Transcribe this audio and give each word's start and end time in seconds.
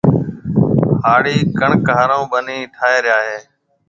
هاڙِي 1.03 1.37
ڪڻڪ 1.59 1.85
هارون 1.97 2.23
ٻنِي 2.31 2.57
ٺاهيَ 2.75 2.97
ريا 3.05 3.19
هيَ۔ 3.27 3.37